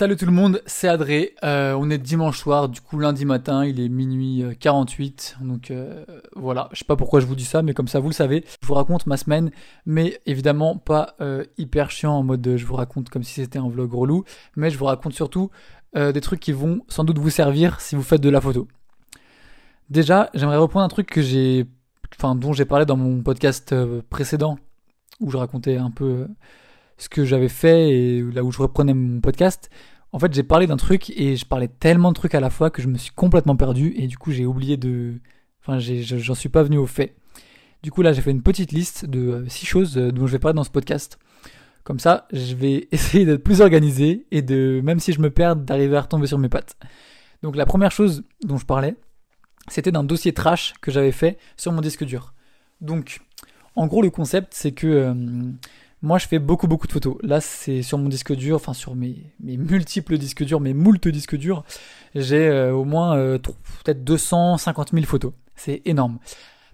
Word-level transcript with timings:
Salut 0.00 0.16
tout 0.16 0.24
le 0.24 0.32
monde, 0.32 0.62
c'est 0.64 0.88
Adré. 0.88 1.34
Euh, 1.44 1.76
on 1.78 1.90
est 1.90 1.98
dimanche 1.98 2.38
soir, 2.38 2.70
du 2.70 2.80
coup 2.80 2.98
lundi 2.98 3.26
matin, 3.26 3.66
il 3.66 3.78
est 3.78 3.90
minuit 3.90 4.42
48. 4.58 5.36
Donc 5.42 5.70
euh, 5.70 6.06
voilà, 6.34 6.70
je 6.72 6.78
sais 6.78 6.86
pas 6.86 6.96
pourquoi 6.96 7.20
je 7.20 7.26
vous 7.26 7.34
dis 7.34 7.44
ça, 7.44 7.60
mais 7.60 7.74
comme 7.74 7.86
ça 7.86 8.00
vous 8.00 8.08
le 8.08 8.14
savez, 8.14 8.42
je 8.62 8.66
vous 8.66 8.72
raconte 8.72 9.06
ma 9.06 9.18
semaine, 9.18 9.50
mais 9.84 10.18
évidemment 10.24 10.78
pas 10.78 11.16
euh, 11.20 11.44
hyper 11.58 11.90
chiant 11.90 12.14
en 12.14 12.22
mode 12.22 12.56
je 12.56 12.64
vous 12.64 12.76
raconte 12.76 13.10
comme 13.10 13.22
si 13.22 13.42
c'était 13.42 13.58
un 13.58 13.68
vlog 13.68 13.92
relou, 13.92 14.24
mais 14.56 14.70
je 14.70 14.78
vous 14.78 14.86
raconte 14.86 15.12
surtout 15.12 15.50
des 15.94 16.20
trucs 16.22 16.40
qui 16.40 16.52
vont 16.52 16.80
sans 16.88 17.04
doute 17.04 17.18
vous 17.18 17.28
servir 17.28 17.78
si 17.82 17.94
vous 17.94 18.02
faites 18.02 18.22
de 18.22 18.30
la 18.30 18.40
photo. 18.40 18.68
Déjà, 19.90 20.30
j'aimerais 20.32 20.56
reprendre 20.56 20.86
un 20.86 20.88
truc 20.88 21.14
dont 22.22 22.52
j'ai 22.54 22.64
parlé 22.64 22.86
dans 22.86 22.96
mon 22.96 23.22
podcast 23.22 23.74
précédent, 24.08 24.56
où 25.20 25.30
je 25.30 25.36
racontais 25.36 25.76
un 25.76 25.90
peu 25.90 26.26
ce 27.00 27.08
que 27.08 27.24
j'avais 27.24 27.48
fait 27.48 27.90
et 27.90 28.22
là 28.22 28.44
où 28.44 28.52
je 28.52 28.58
reprenais 28.58 28.94
mon 28.94 29.20
podcast, 29.20 29.70
en 30.12 30.18
fait 30.18 30.32
j'ai 30.34 30.42
parlé 30.42 30.66
d'un 30.66 30.76
truc 30.76 31.10
et 31.10 31.36
je 31.36 31.44
parlais 31.44 31.68
tellement 31.68 32.10
de 32.10 32.14
trucs 32.14 32.34
à 32.34 32.40
la 32.40 32.50
fois 32.50 32.70
que 32.70 32.82
je 32.82 32.88
me 32.88 32.98
suis 32.98 33.12
complètement 33.12 33.56
perdu 33.56 33.94
et 33.96 34.06
du 34.06 34.18
coup 34.18 34.32
j'ai 34.32 34.46
oublié 34.46 34.76
de... 34.76 35.14
Enfin 35.62 35.78
j'en 35.78 36.34
suis 36.34 36.48
pas 36.48 36.62
venu 36.62 36.78
au 36.78 36.86
fait. 36.86 37.14
Du 37.82 37.90
coup 37.90 38.02
là 38.02 38.12
j'ai 38.12 38.22
fait 38.22 38.30
une 38.30 38.42
petite 38.42 38.72
liste 38.72 39.06
de 39.06 39.44
6 39.48 39.64
euh, 39.64 39.68
choses 39.68 39.98
euh, 39.98 40.10
dont 40.10 40.26
je 40.26 40.32
vais 40.32 40.38
parler 40.38 40.56
dans 40.56 40.64
ce 40.64 40.70
podcast. 40.70 41.18
Comme 41.84 42.00
ça 42.00 42.26
je 42.32 42.54
vais 42.54 42.88
essayer 42.92 43.24
d'être 43.24 43.44
plus 43.44 43.60
organisé 43.60 44.26
et 44.30 44.42
de, 44.42 44.80
même 44.82 45.00
si 45.00 45.12
je 45.12 45.20
me 45.20 45.30
perds, 45.30 45.56
d'arriver 45.56 45.96
à 45.96 46.02
retomber 46.02 46.26
sur 46.26 46.38
mes 46.38 46.48
pattes. 46.48 46.76
Donc 47.42 47.56
la 47.56 47.66
première 47.66 47.92
chose 47.92 48.24
dont 48.44 48.58
je 48.58 48.66
parlais, 48.66 48.96
c'était 49.68 49.92
d'un 49.92 50.04
dossier 50.04 50.32
trash 50.32 50.74
que 50.80 50.90
j'avais 50.90 51.12
fait 51.12 51.38
sur 51.56 51.72
mon 51.72 51.80
disque 51.80 52.04
dur. 52.04 52.34
Donc 52.80 53.20
en 53.76 53.86
gros 53.86 54.02
le 54.02 54.10
concept 54.10 54.54
c'est 54.54 54.72
que... 54.72 54.86
Euh, 54.86 55.14
moi, 56.02 56.18
je 56.18 56.26
fais 56.26 56.38
beaucoup, 56.38 56.66
beaucoup 56.66 56.86
de 56.86 56.92
photos. 56.92 57.16
Là, 57.22 57.40
c'est 57.40 57.82
sur 57.82 57.98
mon 57.98 58.08
disque 58.08 58.34
dur, 58.34 58.56
enfin 58.56 58.72
sur 58.72 58.94
mes, 58.94 59.32
multiples 59.40 60.16
disques 60.16 60.44
durs, 60.44 60.60
mes 60.60 60.72
moultes 60.72 61.08
disques 61.08 61.36
durs. 61.36 61.62
J'ai 62.14 62.48
euh, 62.48 62.72
au 62.72 62.84
moins 62.84 63.16
euh, 63.16 63.38
peut-être 63.38 64.02
250 64.02 64.92
000 64.92 65.04
photos. 65.04 65.32
C'est 65.56 65.82
énorme. 65.84 66.18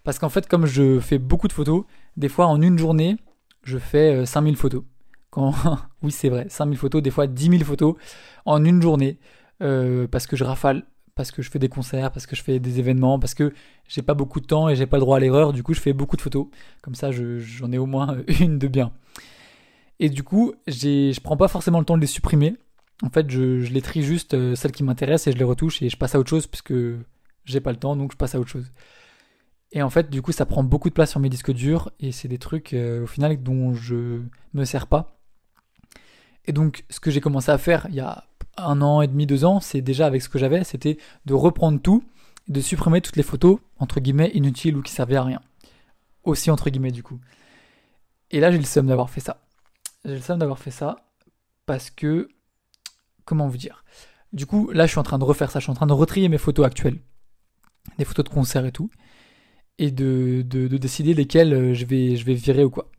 Parce 0.04 0.20
qu'en 0.20 0.28
fait, 0.28 0.46
comme 0.46 0.66
je 0.66 1.00
fais 1.00 1.18
beaucoup 1.18 1.48
de 1.48 1.52
photos, 1.52 1.84
des 2.16 2.28
fois 2.28 2.46
en 2.46 2.62
une 2.62 2.78
journée, 2.78 3.16
je 3.64 3.78
fais 3.78 4.24
5000 4.24 4.54
euh, 4.54 4.56
photos. 4.56 4.82
Quand... 5.30 5.52
oui, 6.02 6.12
c'est 6.12 6.28
vrai, 6.28 6.46
5000 6.48 6.78
photos, 6.78 7.02
des 7.02 7.10
fois 7.10 7.26
10 7.26 7.50
000 7.50 7.64
photos 7.64 7.96
en 8.44 8.64
une 8.64 8.80
journée. 8.80 9.18
parce 9.58 10.28
que 10.28 10.36
je 10.36 10.44
rafale 10.44 10.84
parce 11.16 11.32
que 11.32 11.42
je 11.42 11.50
fais 11.50 11.58
des 11.58 11.70
concerts, 11.70 12.12
parce 12.12 12.26
que 12.26 12.36
je 12.36 12.42
fais 12.42 12.60
des 12.60 12.78
événements, 12.78 13.18
parce 13.18 13.34
que 13.34 13.52
j'ai 13.88 14.02
pas 14.02 14.14
beaucoup 14.14 14.38
de 14.38 14.46
temps 14.46 14.68
et 14.68 14.76
j'ai 14.76 14.86
pas 14.86 14.98
le 14.98 15.00
droit 15.00 15.16
à 15.16 15.20
l'erreur. 15.20 15.52
Du 15.54 15.62
coup, 15.62 15.72
je 15.74 15.80
fais 15.80 15.94
beaucoup 15.94 16.16
de 16.16 16.20
photos. 16.20 16.46
Comme 16.82 16.94
ça, 16.94 17.10
j'en 17.10 17.72
ai 17.72 17.78
au 17.78 17.86
moins 17.86 18.18
une 18.40 18.58
de 18.58 18.68
bien. 18.68 18.92
Et 19.98 20.10
du 20.10 20.22
coup, 20.22 20.52
je 20.66 21.18
prends 21.20 21.38
pas 21.38 21.48
forcément 21.48 21.78
le 21.78 21.86
temps 21.86 21.96
de 21.96 22.02
les 22.02 22.06
supprimer. 22.06 22.56
En 23.02 23.08
fait, 23.08 23.30
je, 23.30 23.66
les 23.66 23.80
trie 23.80 24.02
juste 24.02 24.34
euh, 24.34 24.54
celles 24.54 24.72
qui 24.72 24.84
m'intéressent 24.84 25.28
et 25.28 25.32
je 25.32 25.38
les 25.38 25.44
retouche 25.44 25.80
et 25.82 25.88
je 25.88 25.96
passe 25.96 26.14
à 26.14 26.18
autre 26.18 26.28
chose 26.28 26.46
puisque 26.46 26.74
j'ai 27.46 27.60
pas 27.60 27.72
le 27.72 27.78
temps, 27.78 27.96
donc 27.96 28.12
je 28.12 28.16
passe 28.18 28.34
à 28.34 28.40
autre 28.40 28.50
chose. 28.50 28.70
Et 29.72 29.82
en 29.82 29.90
fait, 29.90 30.10
du 30.10 30.20
coup, 30.20 30.32
ça 30.32 30.44
prend 30.44 30.62
beaucoup 30.62 30.90
de 30.90 30.94
place 30.94 31.10
sur 31.10 31.20
mes 31.20 31.30
disques 31.30 31.52
durs 31.52 31.90
et 31.98 32.12
c'est 32.12 32.28
des 32.28 32.38
trucs 32.38 32.74
euh, 32.74 33.04
au 33.04 33.06
final 33.06 33.42
dont 33.42 33.72
je 33.74 34.20
me 34.52 34.64
sers 34.66 34.86
pas. 34.86 35.18
Et 36.44 36.52
donc, 36.52 36.84
ce 36.90 37.00
que 37.00 37.10
j'ai 37.10 37.22
commencé 37.22 37.50
à 37.50 37.58
faire 37.58 37.86
il 37.88 37.94
y 37.94 38.00
a 38.00 38.24
un 38.56 38.82
an 38.82 39.02
et 39.02 39.06
demi, 39.06 39.26
deux 39.26 39.44
ans, 39.44 39.60
c'est 39.60 39.80
déjà 39.80 40.06
avec 40.06 40.22
ce 40.22 40.28
que 40.28 40.38
j'avais, 40.38 40.64
c'était 40.64 40.98
de 41.24 41.34
reprendre 41.34 41.80
tout, 41.80 42.04
de 42.48 42.60
supprimer 42.60 43.00
toutes 43.00 43.16
les 43.16 43.22
photos, 43.22 43.58
entre 43.78 44.00
guillemets, 44.00 44.30
inutiles 44.34 44.76
ou 44.76 44.82
qui 44.82 44.92
servaient 44.92 45.16
à 45.16 45.22
rien. 45.22 45.40
Aussi, 46.24 46.50
entre 46.50 46.70
guillemets, 46.70 46.90
du 46.90 47.02
coup. 47.02 47.20
Et 48.30 48.40
là, 48.40 48.50
j'ai 48.50 48.58
le 48.58 48.64
seum 48.64 48.86
d'avoir 48.86 49.10
fait 49.10 49.20
ça. 49.20 49.40
J'ai 50.04 50.14
le 50.14 50.20
seum 50.20 50.38
d'avoir 50.38 50.58
fait 50.58 50.70
ça 50.70 50.96
parce 51.66 51.90
que. 51.90 52.28
Comment 53.24 53.48
vous 53.48 53.56
dire? 53.56 53.84
Du 54.32 54.46
coup, 54.46 54.70
là, 54.70 54.86
je 54.86 54.92
suis 54.92 54.98
en 54.98 55.04
train 55.04 55.18
de 55.18 55.24
refaire 55.24 55.50
ça. 55.50 55.58
Je 55.58 55.64
suis 55.64 55.72
en 55.72 55.74
train 55.74 55.86
de 55.86 55.92
retrier 55.92 56.28
mes 56.28 56.38
photos 56.38 56.64
actuelles. 56.66 56.98
Des 57.98 58.04
photos 58.04 58.24
de 58.24 58.30
concert 58.30 58.64
et 58.64 58.72
tout. 58.72 58.90
Et 59.78 59.90
de, 59.90 60.42
de, 60.42 60.68
décider 60.78 61.12
lesquelles 61.14 61.52
euh, 61.52 61.74
je 61.74 61.84
vais, 61.84 62.16
je 62.16 62.24
vais 62.24 62.34
virer 62.34 62.64
ou 62.64 62.70
quoi. 62.70 62.90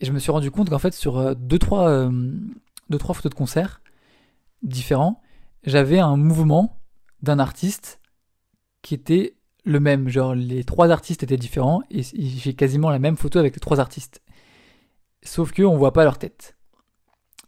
Et 0.00 0.06
je 0.06 0.12
me 0.12 0.18
suis 0.18 0.32
rendu 0.32 0.50
compte 0.50 0.70
qu'en 0.70 0.78
fait, 0.78 0.94
sur 0.94 1.34
2-3 1.34 1.88
euh, 1.88 2.10
deux, 2.90 2.98
trois 2.98 3.14
photos 3.14 3.30
de 3.30 3.36
concert, 3.36 3.80
différent, 4.64 5.20
j'avais 5.62 5.98
un 5.98 6.16
mouvement 6.16 6.80
d'un 7.22 7.38
artiste 7.38 8.00
qui 8.82 8.94
était 8.94 9.36
le 9.64 9.80
même. 9.80 10.08
Genre, 10.08 10.34
les 10.34 10.64
trois 10.64 10.90
artistes 10.90 11.22
étaient 11.22 11.36
différents 11.36 11.82
et 11.90 12.02
j'ai 12.02 12.54
quasiment 12.54 12.90
la 12.90 12.98
même 12.98 13.16
photo 13.16 13.38
avec 13.38 13.54
les 13.54 13.60
trois 13.60 13.80
artistes. 13.80 14.22
Sauf 15.22 15.52
que 15.52 15.62
on 15.62 15.76
voit 15.76 15.92
pas 15.92 16.04
leur 16.04 16.18
tête. 16.18 16.56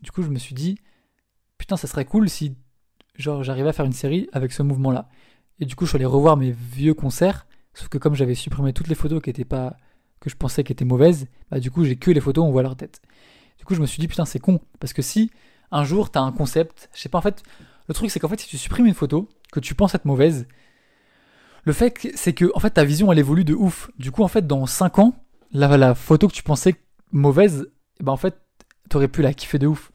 Du 0.03 0.11
coup, 0.11 0.23
je 0.23 0.29
me 0.29 0.39
suis 0.39 0.55
dit, 0.55 0.79
putain, 1.59 1.77
ça 1.77 1.87
serait 1.87 2.05
cool 2.05 2.29
si, 2.29 2.57
j'arrivais 3.19 3.69
à 3.69 3.73
faire 3.73 3.85
une 3.85 3.93
série 3.93 4.29
avec 4.33 4.53
ce 4.53 4.63
mouvement-là. 4.63 5.09
Et 5.59 5.67
du 5.67 5.75
coup, 5.75 5.85
je 5.85 5.91
suis 5.91 5.97
allé 5.97 6.07
revoir 6.07 6.37
mes 6.37 6.51
vieux 6.53 6.95
concerts. 6.95 7.47
Sauf 7.75 7.89
que 7.89 7.99
comme 7.99 8.15
j'avais 8.15 8.35
supprimé 8.35 8.73
toutes 8.73 8.89
les 8.89 8.95
photos 8.95 9.23
qui 9.23 9.31
étaient 9.31 9.45
pas, 9.45 9.77
que 10.21 10.31
je 10.31 10.37
pensais 10.37 10.65
qui 10.65 10.73
étaient 10.73 10.85
mauvaises, 10.85 11.27
bah 11.51 11.61
du 11.61 11.71
coup, 11.71 11.85
j'ai 11.85 11.97
que 11.97 12.11
les 12.11 12.21
photos 12.21 12.45
où 12.45 12.49
on 12.49 12.51
voit 12.51 12.63
leur 12.63 12.77
tête. 12.77 13.03
Du 13.59 13.65
coup, 13.65 13.75
je 13.75 13.81
me 13.81 13.87
suis 13.87 14.01
dit, 14.01 14.09
putain, 14.09 14.25
c'est 14.25 14.39
con. 14.39 14.61
Parce 14.81 14.93
que 14.93 15.03
si 15.03 15.31
un 15.71 15.85
jour, 15.85 16.11
tu 16.11 16.19
as 16.19 16.23
un 16.23 16.33
concept. 16.33 16.89
Je 16.95 17.01
sais 17.01 17.09
pas, 17.09 17.19
en 17.19 17.23
fait, 17.23 17.43
le 17.89 17.95
truc, 17.95 18.11
c'est 18.11 18.21
qu'en 18.21 18.29
fait, 18.29 18.41
si 18.41 18.49
tu 18.49 18.59
supprimes 18.59 18.87
une 18.87 18.95
photo 18.95 19.29
que 19.53 19.61
tu 19.61 19.75
penses 19.75 19.95
être 19.95 20.05
mauvaise, 20.05 20.47
le 21.65 21.73
fait, 21.73 22.13
c'est 22.15 22.33
que, 22.33 22.51
en 22.55 22.61
fait, 22.61 22.71
ta 22.71 22.85
vision, 22.85 23.11
elle 23.11 23.19
évolue 23.19 23.45
de 23.45 23.55
ouf. 23.55 23.91
Du 23.99 24.11
coup, 24.11 24.23
en 24.23 24.29
fait, 24.29 24.47
dans 24.47 24.67
5 24.67 24.99
ans, 24.99 25.15
la, 25.53 25.77
la 25.77 25.95
photo 25.95 26.29
que 26.29 26.35
tu 26.35 26.43
pensais 26.43 26.77
mauvaise, 27.13 27.71
eh 28.01 28.05
ben, 28.05 28.13
en 28.13 28.17
fait, 28.17 28.41
t'aurais 28.89 29.09
pu 29.09 29.23
la 29.23 29.35
kiffer 29.35 29.59
de 29.59 29.67
ouf. 29.67 29.91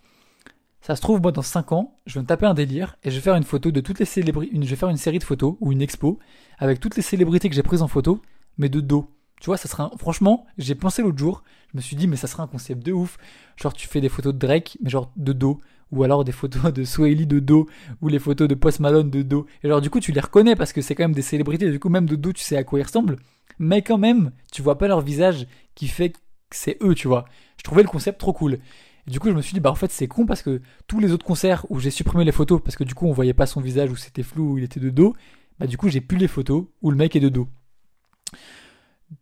Ça 0.82 0.96
se 0.96 1.02
trouve, 1.02 1.22
moi, 1.22 1.32
dans 1.32 1.44
5 1.44 1.72
ans, 1.74 2.00
je 2.08 2.16
vais 2.16 2.22
me 2.22 2.26
taper 2.26 2.48
un 2.48 2.56
délire 2.56 2.98
et 3.04 3.12
je 3.12 3.16
vais 3.16 3.22
faire 3.22 3.36
une 3.36 3.44
photo 3.44 3.70
de 3.72 3.80
toutes 3.82 4.00
les 4.00 4.06
célébrités, 4.06 4.56
je 4.56 4.70
vais 4.70 4.76
faire 4.76 4.90
une 4.90 4.98
série 4.98 5.20
de 5.20 5.24
photos 5.24 5.56
ou 5.60 5.72
une 5.72 5.82
expo 5.82 6.20
avec 6.58 6.80
toutes 6.80 6.96
les 6.96 7.04
célébrités 7.04 7.50
que 7.50 7.56
j'ai 7.56 7.64
prises 7.64 7.84
en 7.84 7.88
photo, 7.88 8.22
mais 8.58 8.68
de 8.68 8.82
dos. 8.82 9.08
Tu 9.42 9.48
vois, 9.48 9.58
ça 9.58 9.68
serait 9.68 9.84
franchement, 9.98 10.46
j'ai 10.58 10.76
pensé 10.76 11.02
l'autre 11.02 11.18
jour, 11.18 11.44
je 11.72 11.78
me 11.78 11.82
suis 11.82 11.96
dit 11.96 12.08
mais 12.08 12.16
ça 12.16 12.28
serait 12.28 12.44
un 12.44 12.48
concept 12.48 12.86
de 12.86 12.94
ouf. 12.94 13.18
Genre 13.58 13.74
tu 13.74 13.88
fais 13.88 14.00
des 14.00 14.08
photos 14.08 14.34
de 14.34 14.40
Drake 14.40 14.78
mais 14.82 14.90
genre 14.90 15.12
de 15.18 15.34
dos 15.34 15.60
ou 15.92 16.04
alors 16.04 16.24
des 16.24 16.32
photos 16.32 16.72
de 16.72 16.84
Swahili 16.84 17.26
de 17.26 17.40
dos 17.40 17.68
ou 18.02 18.08
les 18.08 18.20
photos 18.20 18.48
de 18.48 18.54
Post 18.54 18.80
Malone 18.80 19.10
de 19.10 19.24
dos. 19.24 19.48
Et 19.64 19.68
genre 19.68 19.82
du 19.82 19.90
coup 19.90 20.00
tu 20.00 20.12
les 20.12 20.22
reconnais 20.22 20.56
parce 20.56 20.72
que 20.72 20.82
c'est 20.82 20.94
quand 20.94 21.04
même 21.04 21.14
des 21.14 21.24
célébrités, 21.24 21.72
du 21.72 21.80
coup 21.80 21.90
même 21.90 22.06
de 22.06 22.16
dos 22.16 22.32
tu 22.32 22.44
sais 22.44 22.56
à 22.56 22.64
quoi 22.64 22.80
ils 22.80 22.84
ressemblent, 22.84 23.18
mais 23.58 23.82
quand 23.82 23.98
même, 23.98 24.32
tu 24.52 24.62
vois 24.62 24.78
pas 24.78 24.88
leur 24.88 25.02
visage 25.02 25.48
qui 25.74 25.88
fait 25.88 26.12
que 26.12 26.20
c'est 26.52 26.78
eux, 26.84 26.94
tu 26.94 27.08
vois. 27.08 27.26
Je 27.58 27.64
trouvais 27.64 27.82
le 27.82 27.90
concept 27.90 28.20
trop 28.20 28.34
cool. 28.34 28.60
Et 29.08 29.12
du 29.12 29.20
coup, 29.20 29.30
je 29.30 29.34
me 29.34 29.42
suis 29.42 29.54
dit, 29.54 29.60
bah 29.60 29.72
en 29.72 29.76
fait, 29.76 29.92
c'est 29.92 30.08
con 30.08 30.28
parce 30.28 30.44
que 30.44 30.62
tous 30.86 31.00
les 31.00 31.12
autres 31.12 31.26
concerts 31.26 31.66
où 31.70 31.80
j'ai 31.80 31.90
supprimé 31.90 32.26
les 32.26 32.32
photos 32.32 32.62
parce 32.64 32.76
que 32.76 32.84
du 32.84 32.94
coup, 32.94 33.08
on 33.08 33.12
voyait 33.12 33.34
pas 33.34 33.48
son 33.48 33.62
visage 33.62 33.90
ou 33.90 33.96
c'était 33.96 34.24
flou 34.24 34.54
ou 34.54 34.58
il 34.60 34.64
était 34.64 34.80
de 34.80 34.92
dos, 34.92 35.16
bah 35.60 35.66
du 35.66 35.78
coup, 35.78 35.90
j'ai 35.90 36.02
plus 36.02 36.18
les 36.18 36.28
photos 36.28 36.66
où 36.82 36.92
le 36.92 36.98
mec 36.98 37.16
est 37.16 37.20
de 37.20 37.30
dos. 37.30 37.48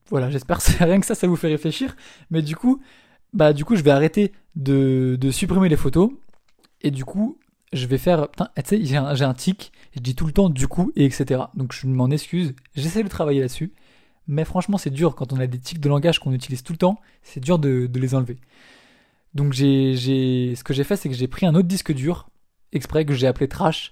Voilà, 0.10 0.30
j'espère 0.30 0.58
que 0.60 0.84
rien 0.84 1.00
que 1.00 1.06
ça, 1.06 1.16
ça 1.16 1.28
vous 1.28 1.36
fait 1.36 1.48
réfléchir. 1.48 1.96
Mais 2.30 2.42
du 2.42 2.56
coup, 2.56 2.82
bah 3.34 3.54
du 3.54 3.66
coup, 3.66 3.76
je 3.76 3.84
vais 3.84 3.92
arrêter 3.92 4.32
de, 4.56 5.18
de 5.20 5.32
supprimer 5.32 5.70
les 5.70 5.78
photos. 5.78 6.12
Et 6.82 6.92
du 6.92 7.06
coup, 7.06 7.38
je 7.74 7.86
vais 7.88 7.98
faire. 7.98 8.30
Putain, 8.30 8.50
tu 8.56 8.64
sais, 8.66 8.84
j'ai 8.84 8.96
un, 8.98 9.34
tic. 9.34 9.72
Je 9.96 10.00
dis 10.00 10.16
tout 10.16 10.26
le 10.26 10.32
temps 10.32 10.50
du 10.50 10.68
coup 10.68 10.92
et 10.96 11.06
etc. 11.06 11.42
Donc 11.56 11.74
je 11.74 11.88
m'en 11.88 12.10
excuse. 12.10 12.56
J'essaie 12.76 13.04
de 13.04 13.10
travailler 13.10 13.42
là-dessus. 13.42 13.74
Mais 14.28 14.46
franchement, 14.46 14.78
c'est 14.78 14.92
dur 14.92 15.16
quand 15.16 15.34
on 15.34 15.40
a 15.40 15.48
des 15.48 15.60
tics 15.60 15.80
de 15.80 15.90
langage 15.90 16.20
qu'on 16.20 16.34
utilise 16.34 16.64
tout 16.64 16.74
le 16.74 16.78
temps. 16.78 17.00
C'est 17.24 17.40
dur 17.40 17.58
de, 17.58 17.88
de, 17.88 18.00
les 18.00 18.14
enlever. 18.14 18.38
Donc 19.34 19.54
j'ai, 19.54 19.96
ce 20.56 20.64
que 20.64 20.74
j'ai 20.74 20.84
fait, 20.84 20.96
c'est 20.96 21.10
que 21.10 21.16
j'ai 21.16 21.28
pris 21.28 21.46
un 21.48 21.56
autre 21.56 21.68
disque 21.68 21.94
dur 21.94 22.30
exprès 22.72 23.06
que 23.06 23.14
j'ai 23.14 23.26
appelé 23.26 23.48
trash. 23.48 23.92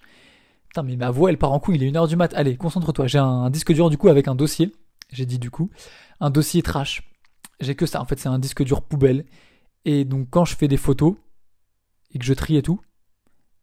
Putain, 0.70 0.84
mais 0.84 0.96
ma 0.96 1.10
voix, 1.10 1.32
elle 1.32 1.40
part 1.40 1.54
en 1.54 1.60
couille. 1.60 1.78
Il 1.78 1.84
est 1.84 1.92
1h 1.92 2.08
du 2.08 2.16
mat. 2.16 2.34
Allez, 2.36 2.56
concentre-toi. 2.56 3.08
J'ai 3.08 3.18
un 3.18 3.50
disque 3.50 3.74
dur 3.74 3.90
du 3.90 3.98
coup 3.98 4.10
avec 4.10 4.28
un 4.28 4.36
dossier 4.36 4.72
j'ai 5.12 5.26
dit 5.26 5.40
du 5.40 5.52
coup, 5.52 5.70
un 6.20 6.30
dossier 6.30 6.62
trash. 6.62 7.10
J'ai 7.60 7.76
que 7.76 7.86
ça, 7.86 8.02
en 8.02 8.06
fait 8.06 8.20
c'est 8.20 8.30
un 8.30 8.40
disque 8.40 8.64
dur 8.64 8.82
poubelle. 8.82 9.26
Et 9.86 10.06
donc 10.06 10.28
quand 10.30 10.46
je 10.46 10.56
fais 10.56 10.68
des 10.68 10.78
photos 10.78 11.16
et 12.12 12.20
que 12.20 12.26
je 12.26 12.34
trie 12.34 12.58
et 12.58 12.62
tout, 12.62 12.82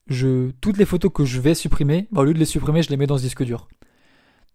je, 0.06 0.50
toutes 0.60 0.76
les 0.76 0.84
photos 0.84 1.10
que 1.12 1.24
je 1.24 1.40
vais 1.40 1.54
supprimer, 1.54 2.08
bah, 2.12 2.22
au 2.22 2.24
lieu 2.24 2.34
de 2.34 2.38
les 2.38 2.44
supprimer, 2.44 2.82
je 2.82 2.90
les 2.90 2.96
mets 2.96 3.06
dans 3.06 3.18
ce 3.18 3.22
disque 3.22 3.44
dur. 3.44 3.68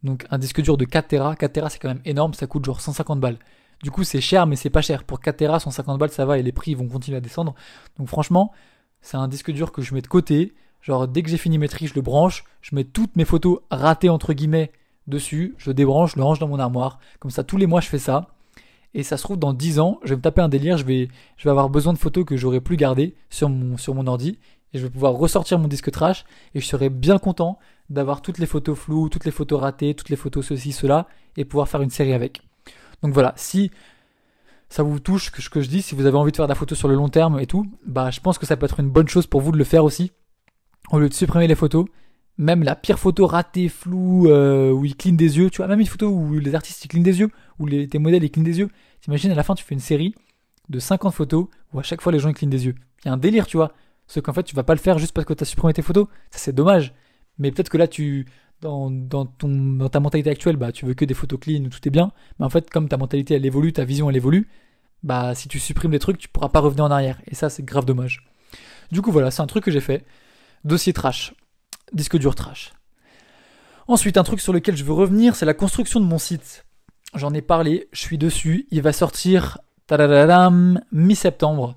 Donc 0.03 0.25
un 0.29 0.37
disque 0.37 0.61
dur 0.61 0.77
de 0.77 0.85
4 0.85 1.07
Tera, 1.07 1.35
4 1.35 1.51
Tera 1.51 1.69
c'est 1.69 1.79
quand 1.79 1.89
même 1.89 2.01
énorme, 2.05 2.33
ça 2.33 2.47
coûte 2.47 2.65
genre 2.65 2.81
150 2.81 3.19
balles. 3.19 3.37
Du 3.83 3.91
coup 3.91 4.03
c'est 4.03 4.21
cher 4.21 4.47
mais 4.47 4.55
c'est 4.55 4.69
pas 4.69 4.81
cher. 4.81 5.03
Pour 5.03 5.19
4 5.19 5.37
Tera, 5.37 5.59
150 5.59 5.99
balles 5.99 6.11
ça 6.11 6.25
va 6.25 6.37
et 6.37 6.43
les 6.43 6.51
prix 6.51 6.75
vont 6.75 6.87
continuer 6.87 7.17
à 7.17 7.21
descendre. 7.21 7.55
Donc 7.97 8.07
franchement, 8.07 8.51
c'est 9.01 9.17
un 9.17 9.27
disque 9.27 9.51
dur 9.51 9.71
que 9.71 9.81
je 9.81 9.93
mets 9.93 10.01
de 10.01 10.07
côté. 10.07 10.53
Genre 10.81 11.07
dès 11.07 11.23
que 11.23 11.29
j'ai 11.29 11.37
fini 11.37 11.57
mes 11.57 11.67
tris, 11.67 11.87
je 11.87 11.95
le 11.95 12.01
branche, 12.01 12.45
je 12.61 12.75
mets 12.75 12.85
toutes 12.85 13.15
mes 13.15 13.25
photos 13.25 13.59
ratées 13.69 14.09
entre 14.09 14.33
guillemets 14.33 14.71
dessus, 15.09 15.55
je 15.57 15.71
débranche, 15.71 16.13
je 16.13 16.17
le 16.17 16.23
range 16.23 16.39
dans 16.39 16.47
mon 16.47 16.59
armoire. 16.59 16.99
Comme 17.19 17.31
ça, 17.31 17.43
tous 17.43 17.57
les 17.57 17.67
mois, 17.67 17.81
je 17.81 17.87
fais 17.87 17.99
ça. 17.99 18.27
Et 18.93 19.03
ça 19.03 19.17
se 19.17 19.23
trouve, 19.23 19.37
dans 19.37 19.53
10 19.53 19.79
ans, 19.79 19.99
je 20.03 20.09
vais 20.09 20.15
me 20.15 20.21
taper 20.21 20.41
un 20.41 20.49
délire, 20.49 20.77
je 20.77 20.85
vais, 20.85 21.09
je 21.37 21.43
vais 21.43 21.51
avoir 21.51 21.69
besoin 21.69 21.93
de 21.93 21.97
photos 21.97 22.25
que 22.25 22.37
j'aurais 22.37 22.61
plus 22.61 22.77
gardées 22.77 23.15
sur 23.29 23.49
mon, 23.49 23.77
sur 23.77 23.93
mon 23.93 24.07
ordi. 24.07 24.39
Et 24.73 24.77
je 24.77 24.83
vais 24.83 24.89
pouvoir 24.89 25.13
ressortir 25.13 25.59
mon 25.59 25.67
disque 25.67 25.91
trash. 25.91 26.25
Et 26.55 26.59
je 26.59 26.65
serai 26.65 26.89
bien 26.89 27.17
content 27.17 27.59
d'avoir 27.89 28.21
toutes 28.21 28.37
les 28.37 28.45
photos 28.45 28.77
floues, 28.77 29.09
toutes 29.09 29.25
les 29.25 29.31
photos 29.31 29.59
ratées, 29.59 29.95
toutes 29.95 30.09
les 30.09 30.15
photos 30.15 30.45
ceci, 30.45 30.71
cela. 30.71 31.07
Et 31.37 31.45
pouvoir 31.45 31.67
faire 31.67 31.81
une 31.81 31.89
série 31.89 32.13
avec. 32.13 32.41
Donc 33.01 33.13
voilà, 33.13 33.33
si 33.35 33.71
ça 34.69 34.83
vous 34.83 34.99
touche 34.99 35.31
ce 35.37 35.49
que 35.49 35.61
je 35.61 35.69
dis, 35.69 35.81
si 35.81 35.95
vous 35.95 36.05
avez 36.05 36.17
envie 36.17 36.31
de 36.31 36.35
faire 36.35 36.45
de 36.45 36.51
la 36.51 36.55
photo 36.55 36.75
sur 36.75 36.87
le 36.87 36.95
long 36.95 37.09
terme 37.09 37.39
et 37.39 37.47
tout, 37.47 37.65
bah 37.85 38.11
je 38.11 38.19
pense 38.19 38.37
que 38.37 38.45
ça 38.45 38.55
peut 38.55 38.65
être 38.65 38.79
une 38.79 38.89
bonne 38.89 39.07
chose 39.07 39.25
pour 39.25 39.41
vous 39.41 39.51
de 39.51 39.57
le 39.57 39.63
faire 39.63 39.83
aussi. 39.83 40.11
au 40.91 40.99
lieu 40.99 41.09
de 41.09 41.13
supprimer 41.13 41.47
les 41.47 41.55
photos, 41.55 41.85
même 42.39 42.63
la 42.63 42.75
pire 42.75 42.97
photo 42.97 43.27
ratée, 43.27 43.67
floue, 43.67 44.29
euh, 44.29 44.71
où 44.71 44.85
ils 44.85 44.95
clignent 44.95 45.17
des 45.17 45.37
yeux, 45.37 45.49
tu 45.49 45.57
vois, 45.57 45.67
même 45.67 45.81
une 45.81 45.85
photo 45.85 46.07
où 46.07 46.39
les 46.39 46.55
artistes 46.55 46.83
ils 46.85 46.87
clignent 46.87 47.03
des 47.03 47.19
yeux, 47.19 47.29
où 47.59 47.67
les, 47.67 47.87
tes 47.87 47.99
modèles 47.99 48.23
ils 48.23 48.31
clignent 48.31 48.45
des 48.45 48.59
yeux, 48.59 48.69
t'imagines 49.01 49.29
à 49.29 49.35
la 49.35 49.43
fin 49.43 49.55
tu 49.55 49.63
fais 49.65 49.75
une 49.75 49.81
série 49.81 50.15
de 50.69 50.79
50 50.79 51.13
photos 51.13 51.47
où 51.73 51.79
à 51.79 51.83
chaque 51.83 52.01
fois 52.01 52.13
les 52.13 52.19
gens 52.19 52.29
ils 52.29 52.33
clignent 52.33 52.49
des 52.49 52.65
yeux. 52.65 52.75
Il 53.03 53.09
y 53.09 53.11
a 53.11 53.13
un 53.13 53.17
délire, 53.17 53.45
tu 53.45 53.57
vois. 53.57 53.73
Sauf 54.07 54.23
qu'en 54.23 54.31
fait 54.31 54.43
tu 54.43 54.55
vas 54.55 54.63
pas 54.63 54.73
le 54.73 54.79
faire 54.79 54.97
juste 54.97 55.11
parce 55.11 55.25
que 55.25 55.33
tu 55.33 55.43
as 55.43 55.45
supprimé 55.45 55.73
tes 55.73 55.81
photos, 55.81 56.07
ça 56.31 56.39
c'est 56.39 56.53
dommage. 56.53 56.93
Mais 57.39 57.51
peut-être 57.51 57.69
que 57.69 57.77
là 57.77 57.89
tu, 57.89 58.25
dans, 58.61 58.89
dans, 58.89 59.25
ton, 59.25 59.49
dans 59.49 59.89
ta 59.89 59.99
mentalité 59.99 60.29
actuelle, 60.29 60.55
bah 60.55 60.71
tu 60.71 60.85
veux 60.85 60.93
que 60.93 61.03
des 61.03 61.13
photos 61.13 61.39
clean 61.41 61.65
où 61.65 61.69
tout 61.69 61.85
est 61.85 61.91
bien, 61.91 62.13
mais 62.39 62.45
en 62.45 62.49
fait 62.49 62.69
comme 62.69 62.87
ta 62.87 62.95
mentalité 62.95 63.35
elle 63.35 63.45
évolue, 63.45 63.73
ta 63.73 63.83
vision 63.83 64.09
elle 64.09 64.15
évolue, 64.15 64.47
bah 65.03 65.35
si 65.35 65.49
tu 65.49 65.59
supprimes 65.59 65.91
des 65.91 65.99
trucs 65.99 66.17
tu 66.17 66.29
pourras 66.29 66.49
pas 66.49 66.61
revenir 66.61 66.85
en 66.85 66.91
arrière. 66.91 67.19
Et 67.27 67.35
ça 67.35 67.49
c'est 67.49 67.63
grave 67.63 67.83
dommage. 67.83 68.25
Du 68.93 69.01
coup 69.01 69.11
voilà, 69.11 69.29
c'est 69.29 69.41
un 69.41 69.47
truc 69.47 69.65
que 69.65 69.71
j'ai 69.71 69.81
fait. 69.81 70.05
Dossier 70.63 70.93
trash. 70.93 71.33
Disque 71.93 72.17
dur 72.17 72.35
trash. 72.35 72.73
Ensuite, 73.87 74.17
un 74.17 74.23
truc 74.23 74.39
sur 74.39 74.53
lequel 74.53 74.77
je 74.77 74.83
veux 74.83 74.93
revenir, 74.93 75.35
c'est 75.35 75.45
la 75.45 75.53
construction 75.53 75.99
de 75.99 76.05
mon 76.05 76.19
site. 76.19 76.65
J'en 77.15 77.33
ai 77.33 77.41
parlé, 77.41 77.87
je 77.91 78.01
suis 78.01 78.17
dessus. 78.17 78.67
Il 78.69 78.81
va 78.81 78.93
sortir 78.93 79.57
mi-septembre. 80.91 81.75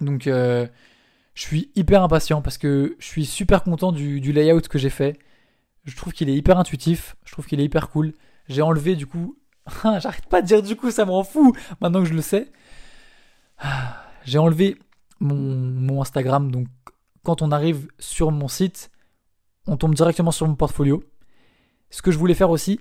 Donc, 0.00 0.26
euh, 0.26 0.66
je 1.34 1.42
suis 1.42 1.70
hyper 1.74 2.02
impatient 2.02 2.40
parce 2.40 2.56
que 2.56 2.96
je 2.98 3.06
suis 3.06 3.26
super 3.26 3.62
content 3.62 3.92
du, 3.92 4.20
layout 4.32 4.62
que 4.62 4.78
j'ai 4.78 4.88
fait. 4.88 5.18
Je 5.84 5.94
trouve 5.94 6.14
qu'il 6.14 6.30
est 6.30 6.34
hyper 6.34 6.58
intuitif. 6.58 7.16
Je 7.24 7.32
trouve 7.32 7.46
qu'il 7.46 7.60
est 7.60 7.64
hyper 7.64 7.90
cool. 7.90 8.14
J'ai 8.48 8.62
enlevé 8.62 8.96
du 8.96 9.06
coup. 9.06 9.36
J'arrête 9.84 10.26
pas 10.26 10.40
de 10.40 10.46
dire 10.46 10.62
du 10.62 10.76
coup, 10.76 10.90
ça 10.90 11.04
m'en 11.04 11.22
fout 11.22 11.54
maintenant 11.80 12.00
que 12.02 12.08
je 12.08 12.14
le 12.14 12.22
sais. 12.22 12.50
J'ai 14.24 14.38
enlevé 14.38 14.78
mon 15.20 16.00
Instagram, 16.00 16.50
donc 16.50 16.66
quand 17.22 17.42
on 17.42 17.52
arrive 17.52 17.88
sur 17.98 18.30
mon 18.30 18.48
site, 18.48 18.90
on 19.66 19.76
tombe 19.76 19.94
directement 19.94 20.30
sur 20.30 20.46
mon 20.46 20.54
portfolio. 20.54 21.02
Ce 21.90 22.02
que 22.02 22.10
je 22.10 22.18
voulais 22.18 22.34
faire 22.34 22.50
aussi, 22.50 22.80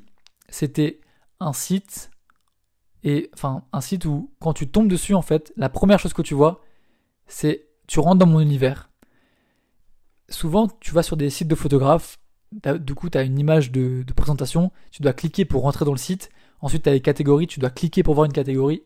c'était 0.49 1.01
un 1.39 1.53
site 1.53 2.11
et 3.03 3.29
enfin 3.33 3.63
un 3.71 3.81
site 3.81 4.05
où 4.05 4.31
quand 4.39 4.53
tu 4.53 4.69
tombes 4.69 4.89
dessus 4.89 5.13
en 5.13 5.21
fait, 5.21 5.53
la 5.55 5.69
première 5.69 5.99
chose 5.99 6.13
que 6.13 6.21
tu 6.21 6.33
vois, 6.33 6.63
c'est 7.27 7.67
tu 7.87 7.99
rentres 7.99 8.19
dans 8.19 8.27
mon 8.27 8.39
univers. 8.39 8.89
Souvent, 10.29 10.67
tu 10.79 10.91
vas 10.91 11.01
sur 11.01 11.17
des 11.17 11.29
sites 11.31 11.47
de 11.47 11.55
photographes, 11.55 12.19
du 12.51 12.95
coup, 12.95 13.09
tu 13.09 13.17
as 13.17 13.23
une 13.23 13.39
image 13.39 13.71
de, 13.71 14.03
présentation, 14.15 14.71
tu 14.91 15.01
dois 15.01 15.13
cliquer 15.13 15.45
pour 15.45 15.63
rentrer 15.63 15.85
dans 15.85 15.91
le 15.91 15.97
site. 15.97 16.29
Ensuite, 16.61 16.83
tu 16.83 16.89
as 16.89 16.91
les 16.91 17.01
catégories, 17.01 17.47
tu 17.47 17.59
dois 17.59 17.69
cliquer 17.69 18.03
pour 18.03 18.13
voir 18.13 18.25
une 18.25 18.33
catégorie. 18.33 18.83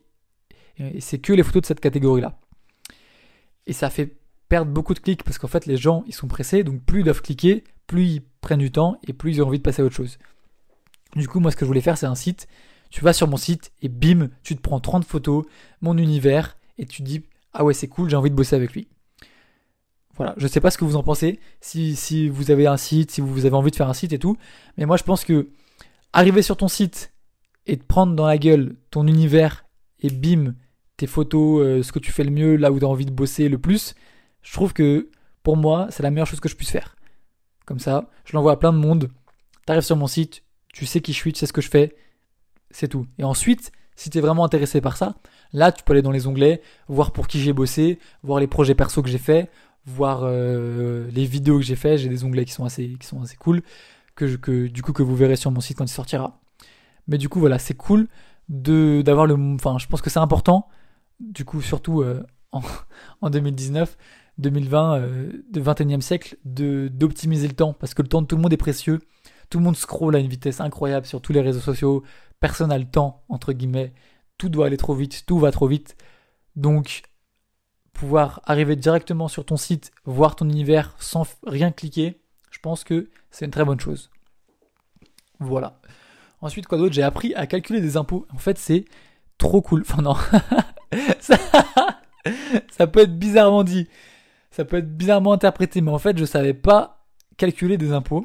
Et 0.78 1.00
c'est 1.00 1.18
que 1.18 1.32
les 1.32 1.42
photos 1.42 1.62
de 1.62 1.66
cette 1.66 1.80
catégorie-là. 1.80 2.38
Et 3.66 3.72
ça 3.72 3.90
fait 3.90 4.16
perdent 4.48 4.72
beaucoup 4.72 4.94
de 4.94 4.98
clics 4.98 5.22
parce 5.22 5.38
qu'en 5.38 5.48
fait 5.48 5.64
les 5.66 5.76
gens 5.76 6.04
ils 6.06 6.14
sont 6.14 6.28
pressés, 6.28 6.64
donc 6.64 6.82
plus 6.82 7.00
ils 7.00 7.04
doivent 7.04 7.22
cliquer, 7.22 7.64
plus 7.86 8.06
ils 8.06 8.22
prennent 8.40 8.60
du 8.60 8.72
temps 8.72 8.98
et 9.06 9.12
plus 9.12 9.36
ils 9.36 9.42
ont 9.42 9.46
envie 9.46 9.58
de 9.58 9.62
passer 9.62 9.82
à 9.82 9.84
autre 9.84 9.94
chose. 9.94 10.18
Du 11.16 11.28
coup 11.28 11.40
moi 11.40 11.50
ce 11.50 11.56
que 11.56 11.64
je 11.64 11.68
voulais 11.68 11.80
faire 11.80 11.98
c'est 11.98 12.06
un 12.06 12.14
site, 12.14 12.48
tu 12.90 13.02
vas 13.02 13.12
sur 13.12 13.28
mon 13.28 13.36
site 13.36 13.72
et 13.82 13.88
bim, 13.88 14.28
tu 14.42 14.56
te 14.56 14.60
prends 14.60 14.80
30 14.80 15.04
photos, 15.04 15.44
mon 15.80 15.96
univers, 15.98 16.56
et 16.78 16.86
tu 16.86 17.02
dis 17.02 17.24
ah 17.52 17.64
ouais 17.64 17.74
c'est 17.74 17.88
cool, 17.88 18.10
j'ai 18.10 18.16
envie 18.16 18.30
de 18.30 18.34
bosser 18.34 18.56
avec 18.56 18.72
lui. 18.72 18.88
Voilà, 20.16 20.34
je 20.36 20.46
sais 20.46 20.60
pas 20.60 20.70
ce 20.70 20.78
que 20.78 20.84
vous 20.84 20.94
en 20.94 21.02
pensez, 21.02 21.40
si, 21.60 21.96
si 21.96 22.28
vous 22.28 22.52
avez 22.52 22.68
un 22.68 22.76
site, 22.76 23.10
si 23.10 23.20
vous 23.20 23.46
avez 23.46 23.56
envie 23.56 23.72
de 23.72 23.76
faire 23.76 23.88
un 23.88 23.94
site 23.94 24.12
et 24.12 24.18
tout, 24.18 24.36
mais 24.76 24.86
moi 24.86 24.96
je 24.96 25.02
pense 25.02 25.24
que 25.24 25.48
arriver 26.12 26.42
sur 26.42 26.56
ton 26.56 26.68
site 26.68 27.12
et 27.66 27.76
te 27.76 27.84
prendre 27.84 28.14
dans 28.14 28.26
la 28.26 28.38
gueule 28.38 28.76
ton 28.90 29.06
univers 29.06 29.64
et 30.00 30.10
bim, 30.10 30.54
tes 30.96 31.06
photos, 31.06 31.62
euh, 31.64 31.82
ce 31.82 31.92
que 31.92 31.98
tu 31.98 32.12
fais 32.12 32.24
le 32.24 32.30
mieux, 32.30 32.56
là 32.56 32.70
où 32.70 32.78
tu 32.78 32.84
as 32.84 32.88
envie 32.88 33.06
de 33.06 33.10
bosser 33.10 33.48
le 33.48 33.58
plus, 33.58 33.94
je 34.42 34.52
trouve 34.52 34.72
que 34.72 35.10
pour 35.42 35.56
moi, 35.56 35.88
c'est 35.90 36.02
la 36.02 36.10
meilleure 36.10 36.26
chose 36.26 36.40
que 36.40 36.48
je 36.48 36.56
puisse 36.56 36.70
faire. 36.70 36.94
Comme 37.64 37.78
ça, 37.78 38.10
je 38.24 38.34
l'envoie 38.34 38.52
à 38.52 38.56
plein 38.56 38.72
de 38.72 38.78
monde. 38.78 39.10
T'arrives 39.66 39.82
sur 39.82 39.96
mon 39.96 40.06
site, 40.06 40.42
tu 40.72 40.86
sais 40.86 41.00
qui 41.00 41.12
je 41.12 41.18
suis, 41.18 41.32
tu 41.32 41.38
sais 41.38 41.46
ce 41.46 41.52
que 41.52 41.62
je 41.62 41.70
fais, 41.70 41.94
c'est 42.70 42.88
tout. 42.88 43.06
Et 43.18 43.24
ensuite, 43.24 43.72
si 43.96 44.10
tu 44.10 44.18
es 44.18 44.20
vraiment 44.20 44.44
intéressé 44.44 44.80
par 44.80 44.96
ça, 44.96 45.14
là, 45.52 45.72
tu 45.72 45.82
peux 45.84 45.92
aller 45.92 46.02
dans 46.02 46.10
les 46.10 46.26
onglets, 46.26 46.60
voir 46.88 47.12
pour 47.12 47.28
qui 47.28 47.40
j'ai 47.40 47.52
bossé, 47.52 47.98
voir 48.22 48.40
les 48.40 48.46
projets 48.46 48.74
perso 48.74 49.02
que 49.02 49.08
j'ai 49.08 49.18
fait, 49.18 49.50
voir 49.86 50.20
euh, 50.24 51.08
les 51.12 51.24
vidéos 51.24 51.58
que 51.58 51.64
j'ai 51.64 51.76
fait. 51.76 51.96
J'ai 51.96 52.08
des 52.08 52.24
onglets 52.24 52.44
qui 52.44 52.52
sont 52.52 52.64
assez, 52.64 52.98
cool, 53.38 53.62
que, 54.16 54.66
du 54.66 54.82
coup 54.82 54.92
que 54.92 55.02
vous 55.02 55.16
verrez 55.16 55.36
sur 55.36 55.50
mon 55.50 55.60
site 55.60 55.78
quand 55.78 55.84
il 55.84 55.88
sortira. 55.88 56.40
Mais 57.06 57.18
du 57.18 57.28
coup, 57.28 57.40
voilà, 57.40 57.58
c'est 57.58 57.74
cool 57.74 58.08
de 58.48 59.02
d'avoir 59.02 59.26
le, 59.26 59.34
enfin, 59.54 59.78
je 59.78 59.86
pense 59.86 60.02
que 60.02 60.10
c'est 60.10 60.18
important. 60.18 60.68
Du 61.20 61.44
coup, 61.44 61.62
surtout 61.62 62.02
euh, 62.02 62.22
en 63.20 63.30
2019 63.30 63.96
2020, 64.38 64.98
euh, 64.98 65.32
de 65.50 65.60
21e 65.60 66.00
siècle, 66.00 66.36
d'optimiser 66.44 67.48
le 67.48 67.54
temps, 67.54 67.72
parce 67.72 67.94
que 67.94 68.02
le 68.02 68.08
temps 68.08 68.22
de 68.22 68.26
tout 68.26 68.36
le 68.36 68.42
monde 68.42 68.52
est 68.52 68.58
précieux. 68.58 69.00
Tout 69.50 69.58
le 69.58 69.64
monde 69.64 69.76
scrolle 69.76 70.16
à 70.16 70.18
une 70.18 70.28
vitesse 70.28 70.60
incroyable 70.60 71.06
sur 71.06 71.20
tous 71.20 71.32
les 71.32 71.40
réseaux 71.40 71.60
sociaux. 71.60 72.02
Personne 72.40 72.70
n'a 72.70 72.78
le 72.78 72.88
temps, 72.88 73.22
entre 73.28 73.52
guillemets. 73.52 73.92
Tout 74.38 74.48
doit 74.48 74.66
aller 74.66 74.76
trop 74.76 74.94
vite, 74.94 75.24
tout 75.26 75.38
va 75.38 75.52
trop 75.52 75.68
vite. 75.68 75.96
Donc, 76.56 77.02
pouvoir 77.92 78.40
arriver 78.44 78.76
directement 78.76 79.28
sur 79.28 79.44
ton 79.44 79.56
site, 79.56 79.92
voir 80.04 80.34
ton 80.36 80.48
univers 80.48 80.96
sans 80.98 81.24
rien 81.46 81.70
cliquer, 81.70 82.20
je 82.50 82.58
pense 82.58 82.84
que 82.84 83.08
c'est 83.30 83.44
une 83.44 83.50
très 83.50 83.64
bonne 83.64 83.80
chose. 83.80 84.10
Voilà. 85.40 85.80
Ensuite, 86.40 86.66
quoi 86.66 86.78
d'autre? 86.78 86.94
J'ai 86.94 87.02
appris 87.02 87.34
à 87.34 87.46
calculer 87.46 87.80
des 87.80 87.96
impôts. 87.96 88.26
En 88.32 88.38
fait, 88.38 88.58
c'est 88.58 88.84
trop 89.38 89.62
cool. 89.62 89.82
Enfin, 89.82 90.02
non. 90.02 90.14
ça, 91.20 91.38
ça 92.70 92.86
peut 92.86 93.00
être 93.00 93.18
bizarrement 93.18 93.64
dit 93.64 93.88
ça 94.54 94.64
peut 94.64 94.76
être 94.76 94.96
bizarrement 94.96 95.32
interprété, 95.32 95.80
mais 95.80 95.90
en 95.90 95.98
fait, 95.98 96.16
je 96.16 96.24
savais 96.24 96.54
pas 96.54 97.08
calculer 97.36 97.76
des 97.76 97.90
impôts. 97.90 98.24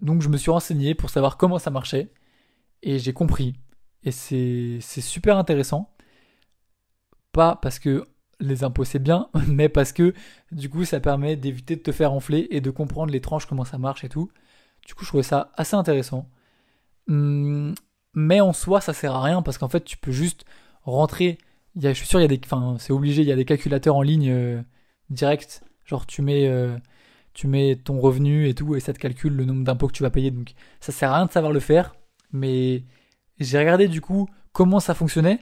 Donc, 0.00 0.22
je 0.22 0.28
me 0.28 0.36
suis 0.36 0.52
renseigné 0.52 0.94
pour 0.94 1.10
savoir 1.10 1.36
comment 1.36 1.58
ça 1.58 1.70
marchait. 1.70 2.12
Et 2.84 3.00
j'ai 3.00 3.12
compris. 3.12 3.54
Et 4.04 4.12
c'est 4.12 4.80
super 4.80 5.36
intéressant. 5.36 5.90
Pas 7.32 7.56
parce 7.56 7.80
que 7.80 8.06
les 8.38 8.62
impôts 8.62 8.84
c'est 8.84 9.00
bien, 9.00 9.28
mais 9.48 9.68
parce 9.68 9.92
que 9.92 10.14
du 10.52 10.70
coup 10.70 10.84
ça 10.84 11.00
permet 11.00 11.34
d'éviter 11.34 11.74
de 11.74 11.82
te 11.82 11.90
faire 11.90 12.12
enfler 12.12 12.46
et 12.50 12.60
de 12.60 12.70
comprendre 12.70 13.12
les 13.12 13.20
tranches, 13.20 13.46
comment 13.46 13.64
ça 13.64 13.78
marche 13.78 14.04
et 14.04 14.08
tout. 14.08 14.30
Du 14.86 14.94
coup 14.94 15.02
je 15.02 15.08
trouvais 15.08 15.24
ça 15.24 15.50
assez 15.56 15.74
intéressant. 15.74 16.30
Hum, 17.08 17.74
mais 18.14 18.40
en 18.40 18.52
soi 18.52 18.80
ça 18.80 18.92
sert 18.92 19.14
à 19.16 19.22
rien 19.22 19.42
parce 19.42 19.58
qu'en 19.58 19.68
fait 19.68 19.84
tu 19.84 19.96
peux 19.96 20.12
juste 20.12 20.44
rentrer. 20.82 21.38
Je 21.74 21.92
suis 21.92 22.06
sûr 22.06 22.20
c'est 22.78 22.92
obligé, 22.92 23.22
il 23.22 23.28
y 23.28 23.32
a 23.32 23.36
des 23.36 23.44
calculateurs 23.44 23.96
en 23.96 24.02
ligne 24.02 24.30
euh, 24.30 24.62
direct. 25.10 25.62
Genre 25.84 26.06
tu 26.06 26.22
mets, 26.22 26.48
euh, 26.48 26.76
tu 27.34 27.46
mets 27.46 27.76
ton 27.76 28.00
revenu 28.00 28.48
et 28.48 28.54
tout 28.54 28.76
et 28.76 28.80
ça 28.80 28.92
te 28.92 28.98
calcule 28.98 29.34
le 29.34 29.44
nombre 29.44 29.64
d'impôts 29.64 29.88
que 29.88 29.92
tu 29.92 30.02
vas 30.02 30.10
payer. 30.10 30.30
Donc 30.30 30.52
ça 30.80 30.92
sert 30.92 31.12
à 31.12 31.16
rien 31.16 31.26
de 31.26 31.32
savoir 31.32 31.52
le 31.52 31.60
faire. 31.60 31.94
Mais 32.32 32.84
j'ai 33.38 33.58
regardé 33.58 33.88
du 33.88 34.00
coup 34.00 34.28
comment 34.52 34.80
ça 34.80 34.94
fonctionnait 34.94 35.40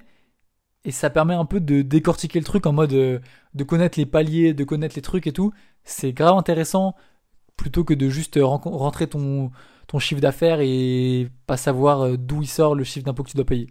et 0.84 0.92
ça 0.92 1.10
permet 1.10 1.34
un 1.34 1.44
peu 1.44 1.60
de 1.60 1.82
décortiquer 1.82 2.38
le 2.38 2.44
truc 2.44 2.66
en 2.66 2.72
mode 2.72 2.92
euh, 2.92 3.18
de 3.54 3.64
connaître 3.64 3.98
les 3.98 4.06
paliers, 4.06 4.54
de 4.54 4.64
connaître 4.64 4.94
les 4.96 5.02
trucs 5.02 5.26
et 5.26 5.32
tout. 5.32 5.52
C'est 5.84 6.12
grave 6.12 6.36
intéressant 6.36 6.94
plutôt 7.56 7.84
que 7.84 7.94
de 7.94 8.08
juste 8.08 8.38
rentrer 8.40 9.08
ton, 9.08 9.50
ton 9.88 9.98
chiffre 9.98 10.20
d'affaires 10.20 10.60
et 10.60 11.28
pas 11.46 11.56
savoir 11.56 12.02
euh, 12.02 12.16
d'où 12.16 12.42
il 12.42 12.46
sort 12.46 12.74
le 12.74 12.84
chiffre 12.84 13.04
d'impôt 13.04 13.24
que 13.24 13.30
tu 13.30 13.36
dois 13.36 13.46
payer. 13.46 13.68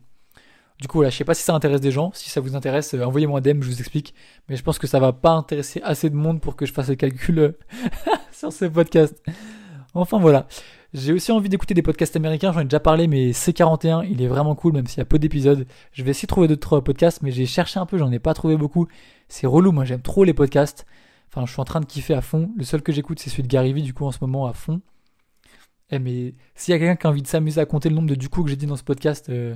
Du 0.81 0.87
coup, 0.87 0.97
voilà, 0.97 1.09
je 1.09 1.17
sais 1.17 1.23
pas 1.23 1.33
si 1.33 1.43
ça 1.43 1.53
intéresse 1.53 1.81
des 1.81 1.91
gens. 1.91 2.11
Si 2.13 2.29
ça 2.29 2.41
vous 2.41 2.55
intéresse, 2.55 2.93
euh, 2.93 3.03
envoyez-moi 3.03 3.39
un 3.39 3.41
DM, 3.41 3.61
je 3.61 3.69
vous 3.69 3.79
explique. 3.79 4.13
Mais 4.49 4.57
je 4.57 4.63
pense 4.63 4.77
que 4.77 4.87
ça 4.87 4.99
va 4.99 5.13
pas 5.13 5.31
intéresser 5.31 5.81
assez 5.83 6.09
de 6.09 6.15
monde 6.15 6.41
pour 6.41 6.55
que 6.55 6.65
je 6.65 6.73
fasse 6.73 6.89
le 6.89 6.95
calcul 6.95 7.39
euh, 7.39 7.51
sur 8.31 8.51
ce 8.51 8.65
podcast. 8.65 9.23
Enfin 9.93 10.19
voilà. 10.19 10.47
J'ai 10.93 11.11
aussi 11.13 11.31
envie 11.31 11.49
d'écouter 11.49 11.73
des 11.73 11.81
podcasts 11.81 12.15
américains, 12.15 12.53
j'en 12.53 12.61
ai 12.61 12.65
déjà 12.65 12.79
parlé, 12.79 13.07
mais 13.07 13.31
C41, 13.31 14.07
il 14.09 14.21
est 14.21 14.27
vraiment 14.27 14.55
cool, 14.55 14.73
même 14.73 14.87
s'il 14.87 14.99
y 14.99 15.01
a 15.01 15.05
peu 15.05 15.19
d'épisodes. 15.19 15.67
Je 15.91 16.03
vais 16.03 16.11
essayer 16.11 16.25
de 16.25 16.29
trouver 16.29 16.47
d'autres 16.47 16.79
podcasts, 16.79 17.21
mais 17.21 17.31
j'ai 17.31 17.45
cherché 17.45 17.79
un 17.79 17.85
peu, 17.85 17.97
j'en 17.97 18.11
ai 18.13 18.19
pas 18.19 18.33
trouvé 18.33 18.55
beaucoup. 18.55 18.87
C'est 19.27 19.45
relou, 19.45 19.73
moi 19.73 19.83
j'aime 19.83 20.01
trop 20.01 20.23
les 20.23 20.33
podcasts. 20.33 20.85
Enfin, 21.29 21.45
je 21.45 21.51
suis 21.51 21.59
en 21.59 21.65
train 21.65 21.81
de 21.81 21.85
kiffer 21.85 22.13
à 22.13 22.21
fond. 22.21 22.49
Le 22.55 22.63
seul 22.63 22.81
que 22.81 22.93
j'écoute, 22.93 23.19
c'est 23.19 23.29
celui 23.29 23.43
de 23.43 23.47
Gary 23.49 23.73
Vee, 23.73 23.81
du 23.81 23.93
coup, 23.93 24.05
en 24.05 24.11
ce 24.11 24.19
moment, 24.21 24.45
à 24.47 24.53
fond. 24.53 24.79
Eh, 25.91 25.99
mais 25.99 26.33
s'il 26.55 26.71
y 26.71 26.75
a 26.75 26.79
quelqu'un 26.79 26.95
qui 26.95 27.07
a 27.07 27.09
envie 27.09 27.21
de 27.21 27.27
s'amuser 27.27 27.59
à 27.59 27.65
compter 27.65 27.89
le 27.89 27.95
nombre 27.95 28.07
de 28.07 28.15
du 28.15 28.29
coup 28.29 28.43
que 28.43 28.49
j'ai 28.49 28.55
dit 28.55 28.65
dans 28.65 28.77
ce 28.77 28.83
podcast, 28.83 29.29
euh, 29.29 29.55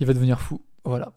il 0.00 0.06
va 0.06 0.12
devenir 0.12 0.40
fou. 0.40 0.60
Voilà. 0.84 1.12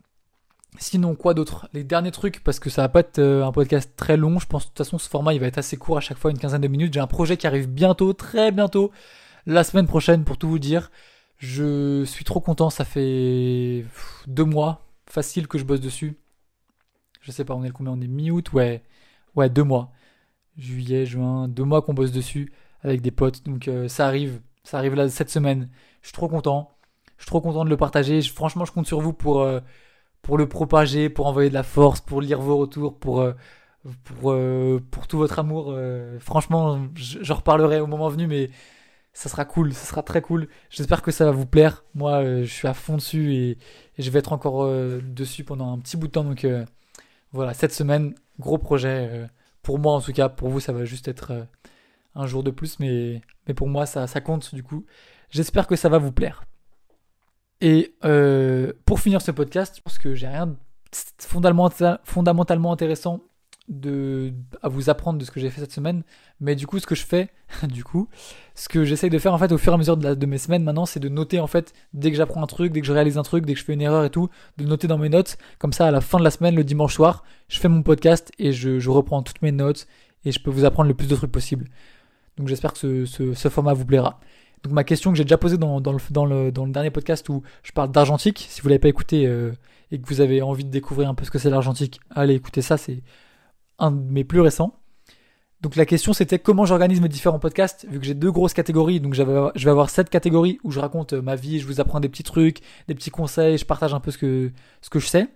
Sinon, 0.79 1.15
quoi 1.15 1.34
d'autre? 1.34 1.67
Les 1.74 1.84
derniers 1.84 2.12
trucs, 2.12 2.43
parce 2.43 2.60
que 2.60 2.69
ça 2.69 2.84
va 2.84 2.89
pas 2.89 3.00
être 3.00 3.19
euh, 3.19 3.46
un 3.46 3.51
podcast 3.51 3.93
très 3.96 4.17
long. 4.17 4.38
Je 4.39 4.46
pense 4.46 4.63
de 4.63 4.67
toute 4.69 4.77
façon, 4.77 4.98
ce 4.98 5.10
format, 5.10 5.34
il 5.34 5.39
va 5.39 5.48
être 5.48 5.57
assez 5.57 5.77
court 5.77 5.98
à 5.98 6.01
chaque 6.01 6.17
fois, 6.17 6.29
une 6.29 6.38
quinzaine 6.38 6.62
de 6.62 6.67
minutes. 6.67 6.93
J'ai 6.93 7.00
un 7.00 7.07
projet 7.07 7.38
qui 7.38 7.48
arrive 7.48 7.67
bientôt, 7.67 8.13
très 8.13 8.51
bientôt, 8.51 8.91
la 9.46 9.63
semaine 9.63 9.88
prochaine, 9.88 10.24
pour 10.24 10.38
tout 10.38 10.50
vous 10.50 10.60
dire. 10.60 10.91
Je 11.38 12.03
suis 12.05 12.25
trop 12.25 12.39
content. 12.41 12.69
Ça 12.69 12.86
fait 12.86 13.86
deux 14.27 14.43
mois, 14.43 14.86
facile, 15.07 15.48
que 15.48 15.57
je 15.57 15.63
bosse 15.63 15.81
dessus. 15.81 16.17
Je 17.22 17.31
sais 17.31 17.43
pas, 17.43 17.55
on 17.55 17.63
est 17.63 17.67
le 17.67 17.74
combien? 17.74 17.93
On 17.93 18.01
est 18.01 18.07
mi-août? 18.07 18.53
Ouais, 18.53 18.84
ouais, 19.36 19.50
deux 19.50 19.63
mois. 19.63 19.91
Juillet, 20.57 21.05
juin, 21.05 21.48
deux 21.48 21.63
mois 21.63 21.81
qu'on 21.81 21.93
bosse 21.93 22.12
dessus 22.12 22.53
avec 22.81 23.01
des 23.01 23.12
potes. 23.12 23.43
Donc 23.46 23.67
euh, 23.67 23.88
ça 23.88 24.07
arrive, 24.07 24.41
ça 24.63 24.77
arrive 24.77 24.96
là 24.96 25.10
cette 25.10 25.29
semaine. 25.29 25.69
Je 26.01 26.07
suis 26.07 26.13
trop 26.13 26.27
content. 26.27 26.76
Je 27.17 27.24
suis 27.24 27.27
trop 27.27 27.41
content 27.41 27.65
de 27.65 27.69
le 27.69 27.77
partager. 27.77 28.21
franchement, 28.21 28.65
je 28.65 28.71
compte 28.71 28.88
sur 28.88 29.01
vous 29.01 29.13
pour, 29.13 29.41
euh, 29.41 29.59
pour 30.21 30.38
le 30.38 30.47
propager, 30.47 31.09
pour 31.09 31.27
envoyer 31.27 31.50
de 31.50 31.53
la 31.53 31.63
force, 31.63 32.01
pour 32.01 32.21
lire 32.21 32.39
vos 32.39 32.57
retours, 32.57 32.97
pour 32.97 33.21
euh, 33.21 33.33
pour, 34.03 34.31
euh, 34.31 34.83
pour 34.91 35.07
tout 35.07 35.17
votre 35.17 35.39
amour. 35.39 35.75
Franchement, 36.19 36.79
j'en 36.95 37.36
reparlerai 37.36 37.79
au 37.79 37.88
moment 37.88 38.09
venu, 38.09 38.27
mais 38.27 38.50
ça 39.13 39.29
sera 39.29 39.45
cool, 39.45 39.74
ça 39.74 39.86
sera 39.86 40.03
très 40.03 40.21
cool. 40.21 40.50
J'espère 40.69 41.01
que 41.01 41.12
ça 41.12 41.25
va 41.25 41.31
vous 41.31 41.45
plaire. 41.45 41.86
Moi, 41.95 42.24
je 42.43 42.53
suis 42.53 42.67
à 42.67 42.74
fond 42.74 42.97
dessus 42.97 43.33
et, 43.33 43.57
je 43.97 44.09
vais 44.12 44.19
être 44.19 44.33
encore 44.33 44.69
dessus 45.01 45.43
pendant 45.43 45.74
un 45.74 45.79
petit 45.79 45.97
bout 45.97 46.07
de 46.07 46.12
temps. 46.12 46.24
Donc 46.25 46.45
voilà, 47.31 47.53
cette 47.53 47.74
semaine, 47.74 48.13
gros 48.39 48.57
projet. 48.57 49.29
pour 49.63 49.79
moi, 49.79 49.93
en 49.93 50.01
tout 50.01 50.13
cas, 50.13 50.29
pour 50.29 50.50
vous, 50.50 50.59
ça 50.59 50.74
va 50.74 50.86
juste 50.86 51.07
être 51.07 51.47
un 52.15 52.27
jour 52.27 52.43
de 52.43 52.51
plus, 52.51 52.79
mais, 52.79 53.21
mais 53.47 53.53
pour 53.53 53.69
moi, 53.69 53.86
ça, 53.86 54.07
ça 54.07 54.21
compte 54.21 54.53
du 54.53 54.63
coup. 54.63 54.86
J'espère 55.29 55.67
que 55.67 55.75
ça 55.75 55.88
va 55.88 55.97
vous 55.97 56.12
plaire. 56.12 56.43
Et 57.61 57.93
pour 58.85 58.99
finir 58.99 59.21
ce 59.21 59.31
podcast, 59.31 59.75
je 59.77 59.81
pense 59.81 59.97
que 59.97 60.15
j'ai 60.15 60.27
rien 60.27 60.47
de 60.47 60.55
fondamentalement 61.19 62.71
intéressant 62.71 63.21
à 64.61 64.69
vous 64.69 64.89
apprendre 64.89 65.19
de 65.19 65.25
ce 65.25 65.31
que 65.31 65.39
j'ai 65.39 65.49
fait 65.49 65.59
cette 65.59 65.73
semaine. 65.73 66.03
Mais 66.39 66.55
du 66.55 66.67
coup, 66.67 66.79
ce 66.79 66.87
que 66.87 66.95
je 66.95 67.05
fais, 67.05 67.29
du 67.63 67.83
coup, 67.83 68.07
ce 68.55 68.69
que 68.69 68.85
j'essaye 68.85 69.09
de 69.09 69.19
faire 69.19 69.33
en 69.33 69.37
fait 69.37 69.51
au 69.51 69.57
fur 69.57 69.73
et 69.73 69.75
à 69.75 69.77
mesure 69.77 69.97
de, 69.97 70.25
mes 70.25 70.37
semaines 70.37 70.63
maintenant, 70.63 70.85
c'est 70.85 70.99
de 70.99 71.09
noter 71.09 71.39
en 71.39 71.47
fait 71.47 71.73
dès 71.93 72.11
que 72.11 72.17
j'apprends 72.17 72.41
un 72.43 72.47
truc, 72.47 72.71
dès 72.71 72.81
que 72.81 72.87
je 72.87 72.93
réalise 72.93 73.17
un 73.17 73.23
truc, 73.23 73.45
dès 73.45 73.53
que 73.53 73.59
je 73.59 73.65
fais 73.65 73.73
une 73.73 73.81
erreur 73.81 74.05
et 74.05 74.09
tout, 74.09 74.29
de 74.57 74.65
noter 74.65 74.87
dans 74.87 74.97
mes 74.97 75.09
notes. 75.09 75.37
Comme 75.59 75.73
ça, 75.73 75.87
à 75.87 75.91
la 75.91 76.01
fin 76.01 76.17
de 76.17 76.23
la 76.23 76.31
semaine, 76.31 76.55
le 76.55 76.63
dimanche 76.63 76.93
soir, 76.93 77.23
je 77.49 77.59
fais 77.59 77.67
mon 77.67 77.83
podcast 77.83 78.31
et 78.39 78.53
je, 78.53 78.89
reprends 78.89 79.21
toutes 79.21 79.41
mes 79.41 79.51
notes 79.51 79.87
et 80.23 80.31
je 80.31 80.39
peux 80.39 80.49
vous 80.49 80.65
apprendre 80.65 80.87
le 80.87 80.95
plus 80.95 81.07
de 81.07 81.15
trucs 81.15 81.31
possible. 81.31 81.67
Donc 82.37 82.47
j'espère 82.47 82.73
que 82.73 83.05
ce, 83.05 83.49
format 83.49 83.73
vous 83.73 83.85
plaira. 83.85 84.19
Donc 84.67 84.74
ma 84.74 84.83
question 84.83 85.12
que 85.12 85.17
j'ai 85.17 85.24
déjà 85.24 85.38
posée 85.38 85.57
dans, 85.57 85.79
le, 85.79 86.51
dernier 86.71 86.91
podcast 86.91 87.29
où 87.29 87.41
je 87.63 87.71
parle 87.71 87.89
d'argentique, 87.89 88.47
si 88.50 88.59
vous 88.59 88.67
l'avez 88.67 88.79
pas 88.79 88.89
écouté 88.89 89.25
euh, 89.25 89.53
et 89.91 90.01
que 90.01 90.05
vous 90.05 90.19
avez 90.19 90.41
envie 90.41 90.65
de 90.65 90.69
découvrir 90.69 91.07
un 91.07 91.15
peu 91.15 91.24
ce 91.24 91.31
que 91.31 91.39
c'est 91.39 91.50
l'argentique, 91.50 92.01
allez 92.09 92.33
écoutez 92.33 92.62
ça, 92.62 92.75
c'est 92.75 93.01
un 93.79 93.91
de 93.91 94.01
mes 94.12 94.25
plus 94.25 94.41
récents. 94.41 94.77
Donc 95.62 95.77
la 95.77 95.86
question 95.86 96.12
c'était 96.12 96.38
comment 96.38 96.65
j'organise 96.65 97.00
mes 97.00 97.07
différents 97.07 97.39
podcasts, 97.39 97.88
vu 97.89 97.97
que 97.97 98.05
j'ai 98.05 98.13
deux 98.13 98.29
grosses 98.29 98.53
catégories, 98.53 99.00
donc 99.00 99.13
je 99.13 99.24
vais 99.24 99.71
avoir 99.71 99.89
sept 99.89 100.09
catégories 100.09 100.59
où 100.65 100.71
je 100.71 100.81
raconte 100.81 101.13
euh, 101.13 101.21
ma 101.21 101.38
vie, 101.38 101.59
je 101.59 101.65
vous 101.65 101.79
apprends 101.79 102.01
des 102.01 102.09
petits 102.09 102.24
trucs, 102.24 102.59
des 102.89 102.93
petits 102.93 103.09
conseils, 103.09 103.57
je 103.57 103.65
partage 103.65 103.93
un 103.93 104.01
peu 104.01 104.12
ce 104.12 104.17
que, 104.17 104.51
je 104.93 105.07
sais. 105.07 105.29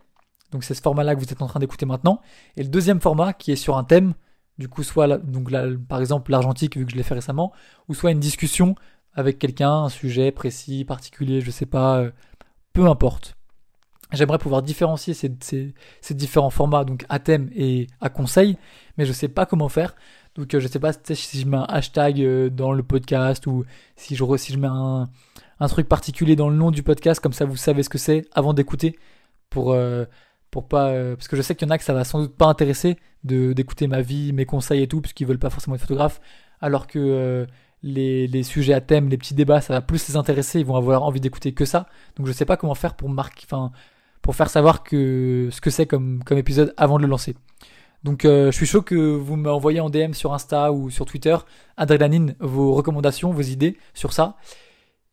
Donc 0.52 0.66
c'est 0.66 0.74
ce 0.74 0.82
format-là 0.82 1.16
que 1.16 1.22
vous 1.22 1.32
êtes 1.32 1.42
en 1.42 1.48
train 1.48 1.62
d'écouter 1.62 1.86
maintenant. 1.86 2.20
Et 2.58 2.64
le 2.64 2.70
deuxième 2.70 3.00
format 3.00 3.32
qui 3.32 3.54
est 3.54 3.56
sur 3.56 3.78
un 3.78 3.86
thème, 3.86 4.14
du 4.58 4.68
coup 4.68 4.84
soit 4.84 5.08
donc 5.08 5.50
par 5.88 6.02
exemple 6.02 6.32
l'argentique 6.32 6.76
vu 6.76 6.86
que 6.86 6.92
je 6.92 6.98
l'ai 6.98 7.04
fait 7.04 7.14
récemment, 7.14 7.54
ou 7.88 7.94
soit 7.94 8.12
une 8.12 8.20
discussion 8.20 8.76
avec 9.14 9.40
quelqu'un, 9.40 9.72
un 9.72 9.90
sujet 9.90 10.32
précis, 10.32 10.86
particulier, 10.86 11.42
je 11.42 11.52
sais 11.52 11.66
pas, 11.66 12.00
euh, 12.00 12.12
peu 12.74 12.88
importe. 12.88 13.36
J'aimerais 14.12 14.40
pouvoir 14.40 14.62
différencier 14.62 15.14
ces, 15.14 15.30
différents 16.14 16.50
formats, 16.50 16.84
donc 16.84 17.06
à 17.08 17.20
thème 17.20 17.50
et 17.56 17.88
à 18.02 18.10
conseil, 18.10 18.58
mais 18.98 19.06
je 19.06 19.14
sais 19.14 19.30
pas 19.30 19.46
comment 19.46 19.70
faire. 19.70 19.96
Donc 20.36 20.54
euh, 20.54 20.60
je 20.60 20.68
sais 20.68 20.80
pas 20.80 20.92
si 20.94 21.40
je 21.40 21.48
mets 21.48 21.58
un 21.58 21.66
hashtag 21.68 22.22
euh, 22.22 22.50
dans 22.50 22.74
le 22.74 22.84
podcast 22.84 23.48
ou 23.48 23.66
si 23.96 24.16
je, 24.16 24.58
mets 24.58 24.68
un, 24.68 25.10
truc 25.68 25.88
particulier 25.88 26.36
dans 26.36 26.50
le 26.50 26.56
nom 26.56 26.72
du 26.72 26.84
podcast, 26.84 27.22
comme 27.22 27.34
ça 27.34 27.46
vous 27.46 27.56
savez 27.56 27.84
ce 27.84 27.90
que 27.90 27.98
c'est 27.98 28.26
avant 28.34 28.54
d'écouter, 28.54 28.98
pour, 29.50 29.76
pour 30.50 30.68
pas... 30.68 30.94
parce 31.16 31.28
que 31.28 31.36
je 31.36 31.42
sais 31.42 31.56
qu'il 31.56 31.68
y 31.68 31.72
en 31.72 31.74
a 31.74 31.78
que 31.78 31.84
ça 31.84 31.94
va 31.94 32.04
sans 32.06 32.22
doute 32.22 32.36
pas 32.36 32.48
intéresser 32.48 32.98
d'écouter 33.24 33.88
ma 33.88 34.02
vie, 34.02 34.34
mes 34.34 34.46
conseils 34.46 34.82
et 34.82 34.88
tout, 34.88 35.02
puisqu'ils 35.02 35.28
veulent 35.28 35.40
pas 35.40 35.50
forcément 35.50 35.76
être 35.76 35.82
photographes, 35.82 36.22
alors 36.62 36.88
que 36.88 37.48
les, 37.84 38.44
sujets 38.44 38.74
à 38.74 38.82
thème, 38.82 39.10
les 39.10 39.18
petits 39.18 39.34
débats, 39.34 39.62
ça 39.62 39.74
va 39.74 39.82
plus 39.82 40.08
les 40.08 40.16
intéresser, 40.16 40.60
ils 40.60 40.66
vont 40.66 40.76
avoir 40.76 41.04
envie 41.04 41.20
d'écouter 41.20 41.54
que 41.54 41.66
ça. 41.66 41.88
Donc 42.16 42.28
je 42.28 42.32
sais 42.32 42.46
pas 42.46 42.58
comment 42.58 42.76
faire 42.76 42.96
pour 42.96 43.10
marquer, 43.10 43.44
enfin 43.46 43.72
pour 44.22 44.36
faire 44.36 44.50
savoir 44.50 44.84
que 44.84 45.50
ce 45.52 45.62
que 45.62 45.70
c'est 45.72 45.88
comme, 45.88 46.24
comme 46.24 46.38
épisode 46.38 46.74
avant 46.78 46.98
de 46.98 47.04
le 47.04 47.10
lancer. 47.10 47.36
Donc 48.04 48.26
euh, 48.26 48.52
je 48.52 48.58
suis 48.58 48.66
chaud 48.66 48.82
que 48.82 48.96
vous 48.96 49.36
m'envoyez 49.36 49.80
en 49.80 49.90
DM 49.90 50.14
sur 50.14 50.34
Insta 50.34 50.72
ou 50.72 50.90
sur 50.90 51.06
Twitter, 51.06 51.36
Adrénaline, 51.78 52.36
vos 52.40 52.74
recommandations, 52.74 53.32
vos 53.32 53.42
idées 53.42 53.78
sur 53.94 54.14
ça. 54.14 54.38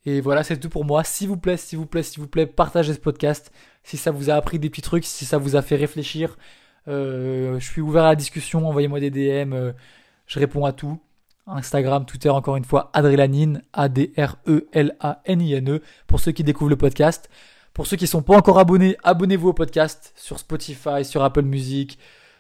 Et 0.07 0.21
voilà, 0.21 0.43
c'est 0.43 0.59
tout 0.59 0.71
pour 0.71 0.85
moi. 0.85 1.05
S'il 1.05 1.29
vous 1.29 1.37
plaît, 1.37 1.57
s'il 1.57 1.79
vous 1.79 1.87
plaît, 1.87 2.03
s'il 2.03 2.21
vous 2.21 2.29
plaît, 2.29 2.47
partagez 2.47 2.95
ce 2.95 2.99
podcast. 2.99 3.53
Si 3.83 3.97
ça 3.97 4.11
vous 4.11 4.31
a 4.31 4.35
appris 4.35 4.59
des 4.59 4.71
petits 4.71 4.83
trucs, 4.83 5.05
si 5.05 5.25
ça 5.25 5.39
vous 5.39 5.57
a 5.57 5.63
fait 5.63 5.77
réfléchir, 5.77 6.39
euh, 6.89 7.59
je 7.59 7.67
suis 7.67 7.83
ouvert 7.83 8.05
à 8.05 8.11
la 8.11 8.17
discussion. 8.17 8.67
Envoyez-moi 8.67 9.01
des 9.01 9.11
DM, 9.11 9.53
euh, 9.53 9.73
je 10.27 10.39
réponds 10.39 10.65
à 10.65 10.73
tout. 10.73 10.99
Instagram, 11.51 12.05
Twitter, 12.05 12.31
encore 12.31 12.57
une 12.57 12.65
fois, 12.65 12.91
Adrénaline, 12.93 13.63
A-D-R-E-L-A-N-I-N-E, 13.73 15.83
pour 16.07 16.21
ceux 16.21 16.33
qui 16.33 16.45
découvrent 16.45 16.71
le 16.71 16.77
podcast. 16.77 17.29
Pour 17.75 17.87
ceux 17.87 17.97
qui 17.97 18.05
ne 18.05 18.09
sont 18.09 18.23
pas 18.23 18.37
encore 18.37 18.59
abonnés, 18.59 18.97
abonnez-vous 19.05 19.49
au 19.49 19.53
podcast 19.53 20.13
sur 20.17 20.39
Spotify, 20.39 21.05
sur 21.05 21.23
Apple 21.23 21.43
Music, 21.43 21.99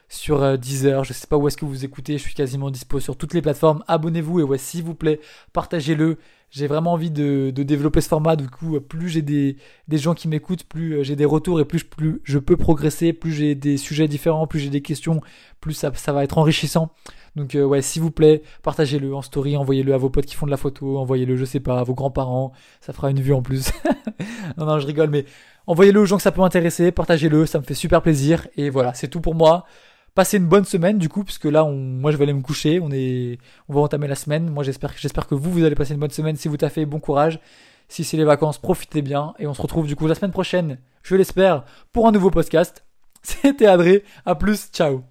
sur 0.08 0.42
euh, 0.42 0.56
Deezer. 0.56 1.04
Je 1.04 1.10
ne 1.10 1.14
sais 1.14 1.26
pas 1.26 1.36
où 1.36 1.46
est-ce 1.46 1.56
que 1.56 1.64
vous 1.64 1.84
écoutez. 1.84 2.18
Je 2.18 2.22
suis 2.22 2.34
quasiment 2.34 2.70
dispo 2.70 3.00
sur 3.00 3.16
toutes 3.16 3.34
les 3.34 3.42
plateformes. 3.42 3.84
Abonnez-vous 3.86 4.40
et 4.40 4.42
ouais, 4.42 4.58
s'il 4.58 4.82
vous 4.82 4.94
plaît, 4.94 5.20
partagez-le. 5.52 6.18
J'ai 6.50 6.66
vraiment 6.66 6.92
envie 6.92 7.10
de, 7.10 7.50
développer 7.50 8.00
ce 8.00 8.08
format. 8.08 8.36
Du 8.36 8.48
coup, 8.48 8.80
plus 8.80 9.08
j'ai 9.08 9.22
des, 9.22 9.56
gens 9.90 10.14
qui 10.14 10.28
m'écoutent, 10.28 10.64
plus 10.64 10.94
euh, 10.94 11.02
j'ai 11.02 11.16
des 11.16 11.26
retours 11.26 11.60
et 11.60 11.64
plus, 11.64 11.84
plus 11.84 12.20
je 12.24 12.38
peux 12.38 12.56
progresser, 12.56 13.12
plus 13.12 13.32
j'ai 13.32 13.54
des 13.54 13.76
sujets 13.76 14.08
différents, 14.08 14.46
plus 14.46 14.58
j'ai 14.58 14.70
des 14.70 14.80
questions, 14.80 15.20
plus 15.60 15.74
ça, 15.74 15.92
ça 15.94 16.12
va 16.12 16.24
être 16.24 16.38
enrichissant. 16.38 16.90
Donc 17.36 17.54
euh, 17.54 17.64
ouais, 17.64 17.82
s'il 17.82 18.02
vous 18.02 18.10
plaît, 18.10 18.42
partagez-le 18.62 19.14
en 19.14 19.22
story, 19.22 19.56
envoyez-le 19.56 19.92
à 19.92 19.98
vos 19.98 20.08
potes 20.08 20.26
qui 20.26 20.34
font 20.34 20.46
de 20.46 20.50
la 20.50 20.56
photo, 20.56 20.98
envoyez-le, 20.98 21.36
je 21.36 21.44
sais 21.44 21.60
pas, 21.60 21.78
à 21.78 21.84
vos 21.84 21.94
grands-parents, 21.94 22.52
ça 22.80 22.92
fera 22.92 23.10
une 23.10 23.20
vue 23.20 23.34
en 23.34 23.42
plus. 23.42 23.70
non, 24.56 24.66
non, 24.66 24.78
je 24.78 24.86
rigole, 24.86 25.10
mais 25.10 25.26
envoyez-le 25.66 26.00
aux 26.00 26.06
gens 26.06 26.16
que 26.16 26.22
ça 26.22 26.32
peut 26.32 26.40
intéresser, 26.40 26.92
partagez-le, 26.92 27.44
ça 27.46 27.58
me 27.58 27.64
fait 27.64 27.74
super 27.74 28.00
plaisir. 28.02 28.48
Et 28.56 28.70
voilà, 28.70 28.94
c'est 28.94 29.08
tout 29.08 29.20
pour 29.20 29.34
moi. 29.34 29.66
Passez 30.18 30.38
une 30.38 30.48
bonne 30.48 30.64
semaine 30.64 30.98
du 30.98 31.08
coup, 31.08 31.22
puisque 31.22 31.44
là, 31.44 31.62
moi 31.64 32.10
je 32.10 32.16
vais 32.16 32.24
aller 32.24 32.32
me 32.32 32.42
coucher, 32.42 32.80
on 32.82 32.90
est, 32.90 33.38
on 33.68 33.74
va 33.74 33.82
entamer 33.82 34.08
la 34.08 34.16
semaine. 34.16 34.50
Moi 34.50 34.64
j'espère, 34.64 34.92
j'espère 34.96 35.28
que 35.28 35.36
vous, 35.36 35.48
vous 35.52 35.62
allez 35.62 35.76
passer 35.76 35.94
une 35.94 36.00
bonne 36.00 36.10
semaine. 36.10 36.34
Si 36.34 36.48
vous 36.48 36.56
taffez, 36.56 36.86
bon 36.86 36.98
courage. 36.98 37.38
Si 37.86 38.02
c'est 38.02 38.16
les 38.16 38.24
vacances, 38.24 38.58
profitez 38.58 39.00
bien. 39.00 39.34
Et 39.38 39.46
on 39.46 39.54
se 39.54 39.62
retrouve 39.62 39.86
du 39.86 39.94
coup 39.94 40.08
la 40.08 40.16
semaine 40.16 40.32
prochaine, 40.32 40.78
je 41.04 41.14
l'espère, 41.14 41.64
pour 41.92 42.08
un 42.08 42.10
nouveau 42.10 42.32
podcast. 42.32 42.84
C'était 43.22 43.66
Adré, 43.66 44.02
à 44.26 44.34
plus, 44.34 44.70
ciao 44.72 45.04